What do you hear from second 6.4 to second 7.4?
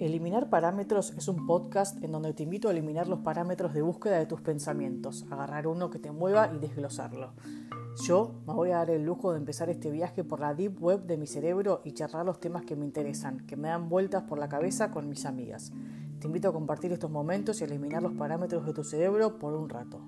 y desglosarlo.